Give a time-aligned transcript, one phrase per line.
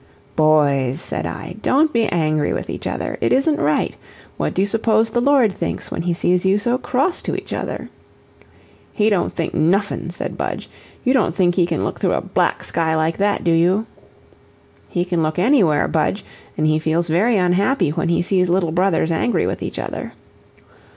[0.35, 3.95] "Boys," said I, "don't be angry with each other it isn't right.
[4.35, 7.53] What do you suppose the Lord thinks when he sees you so cross to each
[7.53, 7.87] other?"
[8.93, 10.71] "He don't think noffin'," said Budge;
[11.03, 13.85] "you don't think he can look through a black sky like that, do you?"
[14.89, 16.25] "He can look anywhere, Budge,
[16.57, 20.13] and he feels very unhappy when he sees little brothers angry with each other."